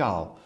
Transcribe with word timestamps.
Ciao, 0.00 0.38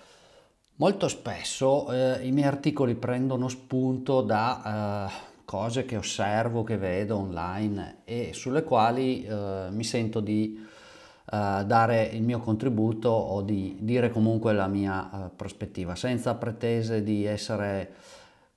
molto 0.79 1.07
spesso 1.07 1.89
eh, 1.93 2.27
i 2.27 2.33
miei 2.33 2.49
articoli 2.49 2.97
prendono 2.97 3.47
spunto 3.47 4.21
da 4.21 5.07
eh, 5.07 5.43
cose 5.45 5.85
che 5.85 5.97
osservo, 5.97 6.65
che 6.65 6.77
vedo 6.77 7.19
online 7.19 7.99
e 8.03 8.31
sulle 8.33 8.65
quali 8.65 9.25
eh, 9.25 9.69
mi 9.71 9.85
sento 9.85 10.19
di 10.19 10.59
eh, 10.59 11.63
dare 11.65 12.03
il 12.03 12.25
mio 12.25 12.41
contributo 12.41 13.11
o 13.11 13.43
di 13.43 13.77
dire 13.79 14.11
comunque 14.11 14.53
la 14.53 14.67
mia 14.67 15.09
eh, 15.09 15.31
prospettiva, 15.37 15.95
senza 15.95 16.35
pretese 16.35 17.05
di 17.05 17.25
essere 17.25 17.93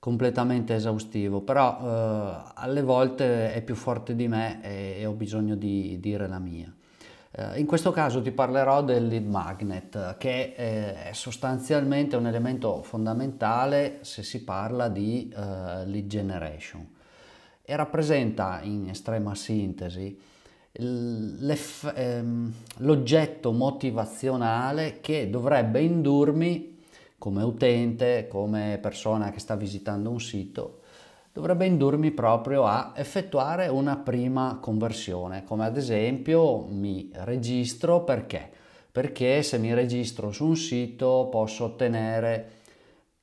completamente 0.00 0.74
esaustivo, 0.74 1.42
però 1.42 1.78
eh, 1.80 2.50
alle 2.54 2.82
volte 2.82 3.52
è 3.54 3.62
più 3.62 3.76
forte 3.76 4.16
di 4.16 4.26
me 4.26 4.60
e, 4.64 4.96
e 4.98 5.06
ho 5.06 5.12
bisogno 5.12 5.54
di 5.54 6.00
dire 6.00 6.26
la 6.26 6.40
mia. 6.40 6.74
Eh, 7.38 7.60
in 7.60 7.66
questo 7.66 7.92
caso 7.92 8.20
ti 8.20 8.32
parlerò 8.32 8.82
del 8.82 9.06
lead 9.06 9.24
magnet, 9.24 10.16
che 10.16 10.54
è 10.54 11.10
sostanzialmente 11.12 12.16
un 12.16 12.26
elemento 12.26 12.82
fondamentale 12.82 13.98
se 14.00 14.24
si 14.24 14.42
parla 14.42 14.88
di 14.88 15.32
uh, 15.32 15.84
lead 15.84 16.06
generation 16.06 16.96
e 17.62 17.76
rappresenta 17.76 18.60
in 18.62 18.88
estrema 18.88 19.36
sintesi 19.36 20.18
ehm, 20.72 22.52
l'oggetto 22.78 23.52
motivazionale 23.52 25.00
che 25.00 25.30
dovrebbe 25.30 25.80
indurmi 25.80 26.76
come 27.18 27.42
utente, 27.42 28.26
come 28.28 28.78
persona 28.80 29.30
che 29.30 29.38
sta 29.38 29.54
visitando 29.54 30.10
un 30.10 30.20
sito, 30.20 30.77
dovrebbe 31.38 31.66
indurmi 31.66 32.10
proprio 32.10 32.64
a 32.64 32.92
effettuare 32.96 33.68
una 33.68 33.96
prima 33.96 34.58
conversione, 34.60 35.44
come 35.44 35.66
ad 35.66 35.76
esempio 35.76 36.66
mi 36.68 37.10
registro 37.12 38.02
perché? 38.02 38.50
Perché 38.90 39.44
se 39.44 39.56
mi 39.58 39.72
registro 39.72 40.32
su 40.32 40.46
un 40.46 40.56
sito 40.56 41.28
posso 41.30 41.66
ottenere 41.66 42.50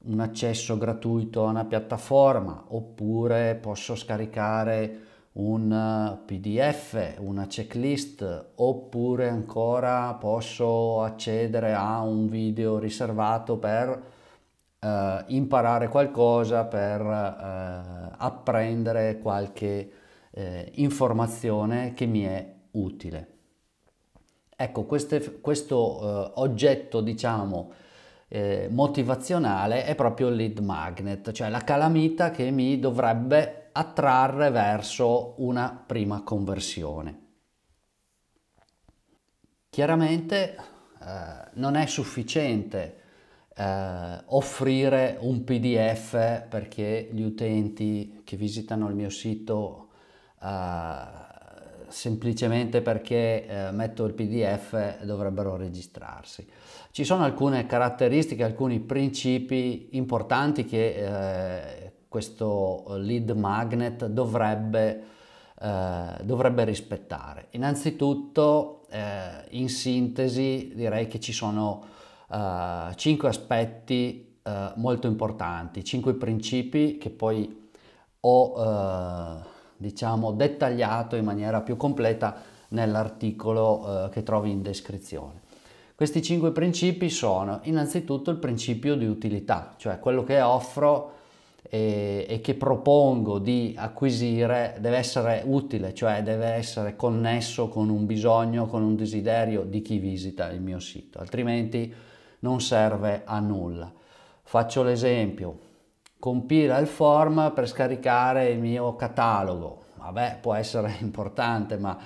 un 0.06 0.22
accesso 0.22 0.78
gratuito 0.78 1.46
a 1.46 1.50
una 1.50 1.66
piattaforma 1.66 2.64
oppure 2.70 3.56
posso 3.56 3.96
scaricare 3.96 5.00
un 5.34 6.18
PDF, 6.26 7.18
una 7.20 7.48
checklist 7.48 8.52
oppure 8.56 9.28
ancora 9.28 10.14
posso 10.14 11.02
accedere 11.02 11.74
a 11.74 12.00
un 12.00 12.30
video 12.30 12.80
riservato 12.80 13.58
per 13.58 14.14
eh, 14.80 15.24
imparare 15.28 15.88
qualcosa, 15.88 16.66
per 16.66 17.02
eh, 17.02 18.16
apprendere 18.18 19.20
qualche 19.20 19.92
eh, 20.32 20.72
informazione 20.76 21.94
che 21.94 22.06
mi 22.06 22.24
è 22.24 22.54
utile. 22.72 23.30
Ecco, 24.56 24.86
queste, 24.86 25.40
questo 25.42 26.00
eh, 26.00 26.32
oggetto, 26.36 27.02
diciamo, 27.02 27.72
eh, 28.28 28.68
motivazionale 28.72 29.86
è 29.86 29.96
proprio 29.96 30.28
il 30.28 30.36
lead 30.36 30.60
magnet, 30.60 31.32
cioè 31.32 31.50
la 31.50 31.64
calamita 31.64 32.32
che 32.32 32.52
mi 32.52 32.80
dovrebbe 32.80 33.70
attrarre 33.72 34.50
verso 34.52 35.36
una 35.38 35.84
prima 35.86 36.24
conversione. 36.24 37.24
Chiaramente 39.70 40.56
eh, 40.56 41.50
non 41.54 41.76
è 41.76 41.86
sufficiente 41.86 43.02
eh, 43.56 44.22
offrire 44.26 45.18
un 45.22 45.44
PDF 45.44 46.48
perché 46.48 47.10
gli 47.12 47.22
utenti 47.22 48.22
che 48.24 48.36
visitano 48.36 48.90
il 48.90 48.96
mio 48.96 49.10
sito 49.10 49.88
eh, 50.42 51.24
semplicemente 51.88 52.82
perché 52.82 53.48
eh, 53.48 53.72
metto 53.72 54.06
il 54.06 54.14
PDF 54.14 55.04
dovrebbero 55.04 55.56
registrarsi. 55.56 56.46
Ci 56.92 57.04
sono 57.04 57.24
alcune 57.24 57.66
caratteristiche, 57.66 58.44
alcuni 58.44 58.80
principi 58.80 59.90
importanti 59.92 60.66
che 60.66 60.96
eh, 60.96 61.92
questo 62.08 62.86
lead 62.98 63.32
magnet 63.32 64.06
dovrebbe, 64.08 65.04
eh, 65.60 66.06
dovrebbe 66.24 66.64
rispettare. 66.64 67.48
Innanzitutto, 67.52 68.86
eh, 68.90 69.46
in 69.50 69.70
sintesi, 69.70 70.72
direi 70.74 71.08
che 71.08 71.20
ci 71.20 71.34
sono 71.34 71.94
uh, 72.30 72.94
cinque 72.96 73.28
aspetti 73.28 74.38
uh, 74.44 74.52
molto 74.76 75.08
importanti, 75.08 75.84
cinque 75.84 76.14
principi 76.14 76.98
che 76.98 77.10
poi 77.10 77.70
ho 78.20 78.54
uh, 78.54 79.44
diciamo 79.78 80.32
dettagliato 80.32 81.16
in 81.16 81.26
maniera 81.26 81.62
più 81.62 81.78
completa 81.78 82.54
nell'articolo 82.70 84.10
che 84.12 84.24
trovi 84.24 84.50
in 84.50 84.62
descrizione. 84.62 85.44
Questi 85.96 86.22
cinque 86.22 86.52
principi 86.52 87.10
sono 87.10 87.60
innanzitutto 87.64 88.32
il 88.32 88.38
principio 88.38 88.96
di 88.96 89.06
utilità, 89.06 89.76
cioè 89.78 90.00
quello 90.00 90.24
che 90.24 90.42
offro 90.42 91.14
e, 91.70 92.26
e, 92.28 92.42
che 92.42 92.54
propongo 92.56 93.40
di 93.40 93.74
acquisire 93.78 94.76
deve 94.80 94.98
essere 94.98 95.44
utile, 95.46 95.94
cioè 95.94 96.22
deve 96.22 96.48
essere 96.48 96.96
connesso 96.96 97.70
con 97.70 97.90
un 97.90 98.06
bisogno, 98.06 98.68
con 98.68 98.84
un 98.84 98.96
desiderio 98.96 99.64
di 99.64 99.82
chi 99.82 99.98
visita 99.98 100.50
il 100.52 100.62
mio 100.62 100.80
sito, 100.80 101.20
altrimenti 101.20 101.94
non 102.46 102.62
serve 102.62 103.24
a 103.26 103.40
nulla. 103.40 103.92
Faccio 104.44 104.84
l'esempio, 104.84 105.58
compila 106.20 106.78
il 106.78 106.86
form 106.86 107.52
per 107.56 107.68
scaricare 107.68 108.50
il 108.50 108.60
mio 108.60 108.96
catalogo. 108.96 109.86
Vabbè, 109.96 110.38
può 110.42 110.54
essere 110.54 110.98
importante, 111.02 111.78
ma 111.78 111.98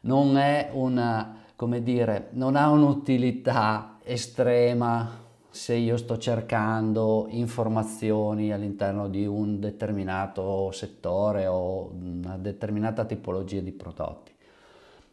non 0.00 0.36
è 0.36 0.70
una, 0.72 1.42
come 1.54 1.80
dire, 1.84 2.30
non 2.32 2.56
ha 2.56 2.68
un'utilità 2.70 3.98
estrema 4.02 5.22
se 5.48 5.74
io 5.74 5.96
sto 5.96 6.18
cercando 6.18 7.26
informazioni 7.30 8.52
all'interno 8.52 9.08
di 9.08 9.24
un 9.24 9.60
determinato 9.60 10.72
settore 10.72 11.46
o 11.46 11.92
una 11.92 12.36
determinata 12.36 13.04
tipologia 13.04 13.60
di 13.60 13.70
prodotti. 13.70 14.32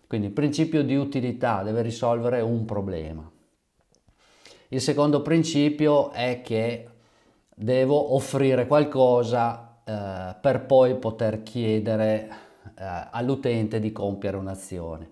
Quindi 0.07 0.27
il 0.27 0.33
principio 0.33 0.83
di 0.83 0.95
utilità 0.95 1.61
deve 1.61 1.83
risolvere 1.83 2.41
un 2.41 2.65
problema. 2.65 3.29
Il 4.73 4.79
secondo 4.79 5.21
principio 5.21 6.11
è 6.11 6.39
che 6.41 6.87
devo 7.53 8.15
offrire 8.15 8.67
qualcosa 8.67 9.79
eh, 9.83 10.35
per 10.39 10.65
poi 10.65 10.95
poter 10.95 11.43
chiedere 11.43 12.29
eh, 12.77 13.07
all'utente 13.11 13.81
di 13.81 13.91
compiere 13.91 14.37
un'azione. 14.37 15.09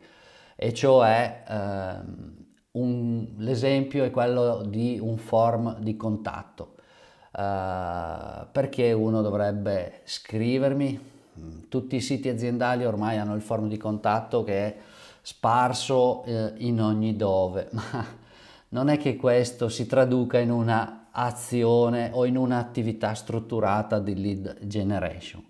E 0.56 0.74
cioè 0.74 1.44
eh, 1.46 2.38
un, 2.72 3.34
l'esempio 3.36 4.06
è 4.06 4.12
quello 4.12 4.62
di 4.62 4.98
un 5.02 5.18
form 5.18 5.78
di 5.80 5.98
contatto. 5.98 6.76
Uh, 7.32 8.48
perché 8.52 8.94
uno 8.94 9.22
dovrebbe 9.22 10.02
scrivermi? 10.06 11.00
Tutti 11.68 11.98
i 11.98 12.02
siti 12.02 12.30
aziendali 12.30 12.86
ormai 12.86 13.18
hanno 13.18 13.36
il 13.36 13.42
form 13.42 13.68
di 13.68 13.78
contatto 13.78 14.44
che 14.44 14.66
è 14.66 14.76
sparso 15.22 16.24
eh, 16.24 16.54
in 16.58 16.82
ogni 16.82 17.16
dove, 17.16 17.68
ma 17.74 18.28
non 18.70 18.90
è 18.90 18.98
che 18.98 19.16
questo 19.16 19.70
si 19.70 19.86
traduca 19.86 20.38
in 20.38 20.52
una 20.52 21.08
azione 21.12 22.12
o 22.14 22.26
in 22.26 22.38
un'attività 22.38 23.14
strutturata 23.14 24.00
di 24.00 24.20
lead 24.20 24.66
generation, 24.66 25.44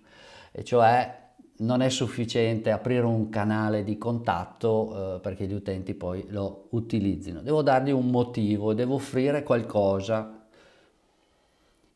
e 0.52 0.64
cioè 0.64 1.18
non 1.58 1.82
è 1.82 1.90
sufficiente 1.90 2.70
aprire 2.70 3.04
un 3.04 3.28
canale 3.28 3.84
di 3.84 3.98
contatto 3.98 5.16
eh, 5.16 5.20
perché 5.20 5.46
gli 5.46 5.52
utenti 5.52 5.94
poi 5.94 6.24
lo 6.28 6.68
utilizzino, 6.70 7.40
devo 7.40 7.62
dargli 7.62 7.90
un 7.90 8.08
motivo, 8.08 8.72
devo 8.72 8.94
offrire 8.94 9.42
qualcosa. 9.42 10.38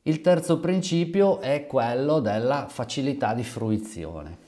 Il 0.06 0.20
terzo 0.20 0.60
principio 0.60 1.40
è 1.40 1.66
quello 1.66 2.20
della 2.20 2.66
facilità 2.68 3.32
di 3.32 3.42
fruizione, 3.42 4.38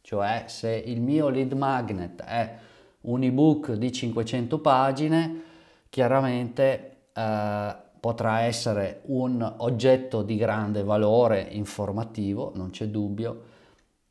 cioè 0.00 0.44
se 0.48 0.70
il 0.84 1.00
mio 1.00 1.28
lead 1.28 1.52
magnet 1.52 2.20
è 2.24 2.56
un 3.02 3.22
ebook 3.22 3.74
di 3.74 3.92
500 3.92 4.58
pagine, 4.58 5.42
chiaramente 5.90 7.08
eh, 7.12 7.76
potrà 8.00 8.40
essere 8.40 9.02
un 9.06 9.54
oggetto 9.58 10.22
di 10.22 10.36
grande 10.36 10.82
valore 10.82 11.46
informativo, 11.50 12.52
non 12.54 12.70
c'è 12.70 12.86
dubbio, 12.86 13.42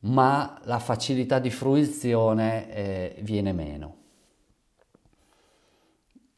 ma 0.00 0.60
la 0.64 0.78
facilità 0.78 1.40
di 1.40 1.50
fruizione 1.50 2.72
eh, 2.72 3.16
viene 3.22 3.52
meno. 3.52 3.96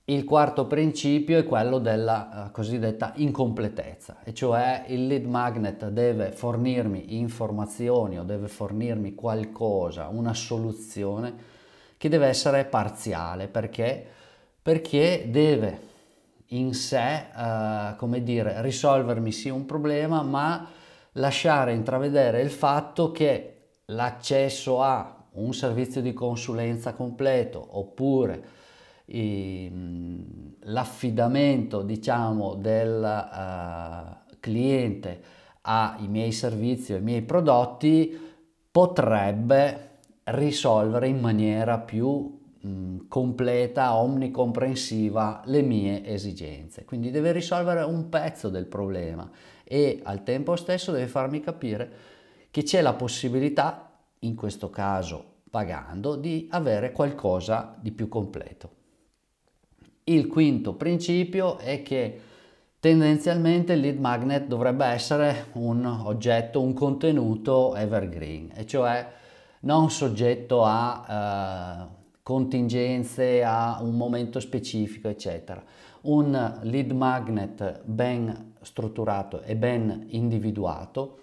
Il 0.06 0.24
quarto 0.24 0.66
principio 0.66 1.38
è 1.38 1.44
quello 1.44 1.78
della 1.78 2.46
eh, 2.46 2.50
cosiddetta 2.50 3.12
incompletezza, 3.16 4.18
e 4.24 4.32
cioè 4.34 4.84
il 4.88 5.06
lead 5.06 5.24
magnet 5.24 5.88
deve 5.88 6.32
fornirmi 6.32 7.18
informazioni 7.18 8.18
o 8.18 8.24
deve 8.24 8.48
fornirmi 8.48 9.14
qualcosa, 9.14 10.08
una 10.08 10.34
soluzione 10.34 11.50
che 11.96 12.08
deve 12.08 12.26
essere 12.26 12.64
parziale 12.64 13.46
perché 13.46 14.06
perché 14.62 15.26
deve 15.28 15.90
in 16.48 16.74
sé, 16.74 17.26
eh, 17.36 17.96
come 17.96 18.22
dire, 18.22 18.62
risolvermi 18.62 19.32
sì 19.32 19.48
un 19.48 19.66
problema, 19.66 20.22
ma 20.22 20.68
lasciare 21.12 21.72
intravedere 21.72 22.40
il 22.40 22.50
fatto 22.50 23.10
che 23.10 23.52
l'accesso 23.86 24.82
a 24.82 25.26
un 25.32 25.52
servizio 25.54 26.00
di 26.00 26.12
consulenza 26.12 26.94
completo 26.94 27.66
oppure 27.78 28.60
l'affidamento 30.60 31.82
diciamo 31.82 32.54
del 32.54 33.02
uh, 33.02 34.36
cliente 34.40 35.22
ai 35.62 36.08
miei 36.08 36.32
servizi 36.32 36.92
o 36.92 36.96
ai 36.96 37.02
miei 37.02 37.22
prodotti 37.22 38.18
potrebbe 38.70 39.98
risolvere 40.24 41.08
in 41.08 41.20
maniera 41.20 41.78
più 41.78 42.41
mh, 42.62 43.08
completa, 43.08 43.94
omnicomprensiva 43.96 45.42
le 45.46 45.62
mie 45.62 46.04
esigenze. 46.04 46.84
Quindi 46.84 47.10
deve 47.10 47.32
risolvere 47.32 47.82
un 47.82 48.08
pezzo 48.08 48.48
del 48.48 48.66
problema 48.66 49.30
e 49.64 50.00
al 50.02 50.22
tempo 50.22 50.56
stesso 50.56 50.92
deve 50.92 51.06
farmi 51.06 51.40
capire 51.40 51.90
che 52.50 52.62
c'è 52.62 52.80
la 52.80 52.94
possibilità, 52.94 53.90
in 54.20 54.34
questo 54.34 54.70
caso 54.70 55.30
pagando, 55.50 56.16
di 56.16 56.48
avere 56.50 56.92
qualcosa 56.92 57.76
di 57.80 57.92
più 57.92 58.08
completo. 58.08 58.70
Il 60.04 60.26
quinto 60.26 60.74
principio 60.74 61.58
è 61.58 61.82
che 61.82 62.20
tendenzialmente 62.80 63.74
il 63.74 63.80
lead 63.80 63.98
magnet 63.98 64.46
dovrebbe 64.46 64.84
essere 64.86 65.46
un 65.52 65.84
oggetto, 65.84 66.60
un 66.60 66.74
contenuto 66.74 67.76
evergreen, 67.76 68.50
e 68.54 68.66
cioè 68.66 69.06
non 69.60 69.90
soggetto 69.90 70.64
a 70.64 71.88
eh, 71.88 72.01
contingenze, 72.22 73.42
a 73.42 73.78
un 73.82 73.96
momento 73.96 74.40
specifico, 74.40 75.08
eccetera. 75.08 75.62
Un 76.02 76.60
lead 76.62 76.90
magnet 76.92 77.82
ben 77.84 78.54
strutturato 78.62 79.42
e 79.42 79.56
ben 79.56 80.06
individuato 80.10 81.18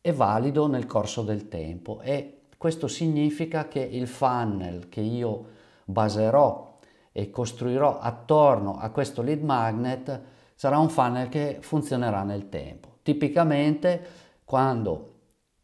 è 0.00 0.12
valido 0.12 0.66
nel 0.66 0.86
corso 0.86 1.22
del 1.22 1.48
tempo 1.48 2.00
e 2.00 2.42
questo 2.56 2.88
significa 2.88 3.68
che 3.68 3.80
il 3.80 4.06
funnel 4.06 4.88
che 4.88 5.00
io 5.00 5.46
baserò 5.84 6.78
e 7.12 7.30
costruirò 7.30 7.98
attorno 7.98 8.78
a 8.78 8.90
questo 8.90 9.22
lead 9.22 9.42
magnet 9.42 10.20
sarà 10.54 10.78
un 10.78 10.88
funnel 10.88 11.28
che 11.28 11.58
funzionerà 11.60 12.22
nel 12.22 12.48
tempo. 12.48 12.98
Tipicamente 13.02 14.06
quando 14.44 15.14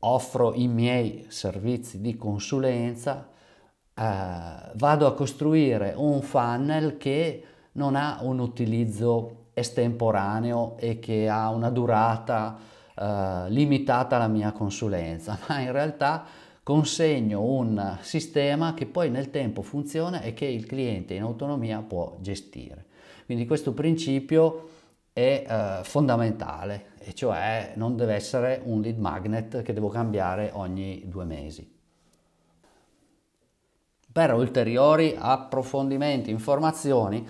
offro 0.00 0.54
i 0.54 0.68
miei 0.68 1.26
servizi 1.28 2.00
di 2.00 2.16
consulenza, 2.16 3.28
vado 3.94 5.06
a 5.06 5.14
costruire 5.14 5.94
un 5.96 6.20
funnel 6.22 6.96
che 6.96 7.44
non 7.72 7.94
ha 7.94 8.18
un 8.22 8.40
utilizzo 8.40 9.46
estemporaneo 9.54 10.76
e 10.78 10.98
che 10.98 11.28
ha 11.28 11.48
una 11.50 11.70
durata 11.70 12.58
eh, 12.96 13.44
limitata 13.48 14.16
alla 14.16 14.28
mia 14.28 14.52
consulenza, 14.52 15.38
ma 15.48 15.60
in 15.60 15.72
realtà 15.72 16.24
consegno 16.62 17.42
un 17.42 17.98
sistema 18.00 18.74
che 18.74 18.86
poi 18.86 19.10
nel 19.10 19.30
tempo 19.30 19.62
funziona 19.62 20.22
e 20.22 20.34
che 20.34 20.46
il 20.46 20.66
cliente 20.66 21.14
in 21.14 21.22
autonomia 21.22 21.80
può 21.80 22.16
gestire. 22.20 22.86
Quindi 23.26 23.46
questo 23.46 23.72
principio 23.72 24.70
è 25.12 25.44
eh, 25.46 25.84
fondamentale, 25.84 26.92
e 26.98 27.14
cioè 27.14 27.72
non 27.76 27.96
deve 27.96 28.14
essere 28.14 28.60
un 28.64 28.80
lead 28.80 28.98
magnet 28.98 29.62
che 29.62 29.72
devo 29.72 29.88
cambiare 29.88 30.50
ogni 30.52 31.04
due 31.06 31.24
mesi. 31.24 31.73
Per 34.14 34.32
ulteriori 34.32 35.16
approfondimenti, 35.18 36.30
informazioni, 36.30 37.26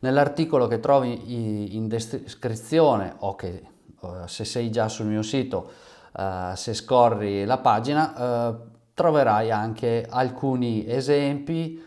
nell'articolo 0.00 0.66
che 0.66 0.80
trovi 0.80 1.74
in 1.74 1.88
descrizione 1.88 3.14
o 3.20 3.34
che 3.34 3.62
uh, 4.00 4.26
se 4.26 4.44
sei 4.44 4.70
già 4.70 4.86
sul 4.86 5.06
mio 5.06 5.22
sito, 5.22 5.70
uh, 6.12 6.54
se 6.54 6.74
scorri 6.74 7.46
la 7.46 7.56
pagina, 7.56 8.50
uh, 8.50 8.56
troverai 8.92 9.50
anche 9.50 10.06
alcuni 10.06 10.86
esempi 10.86 11.82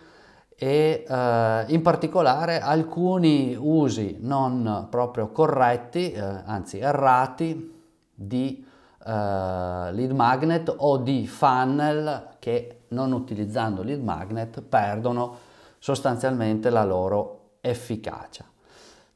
e 0.62 1.06
eh, 1.08 1.66
in 1.68 1.82
particolare 1.82 2.60
alcuni 2.60 3.56
usi 3.58 4.18
non 4.20 4.88
proprio 4.90 5.30
corretti, 5.30 6.12
eh, 6.12 6.20
anzi 6.20 6.80
errati, 6.80 7.78
di 8.14 8.66
eh, 9.06 9.10
lead 9.10 10.12
magnet 10.12 10.74
o 10.76 10.98
di 10.98 11.26
funnel 11.28 12.36
che 12.40 12.79
non 12.90 13.12
utilizzando 13.12 13.84
lead 13.84 14.02
magnet 14.02 14.62
perdono 14.62 15.38
sostanzialmente 15.80 16.70
la 16.70 16.84
loro 16.84 17.52
efficacia. 17.62 18.46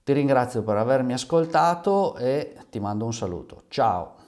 Ti 0.03 0.13
ringrazio 0.13 0.63
per 0.63 0.77
avermi 0.77 1.13
ascoltato 1.13 2.15
e 2.17 2.57
ti 2.69 2.79
mando 2.79 3.05
un 3.05 3.13
saluto. 3.13 3.63
Ciao! 3.69 4.22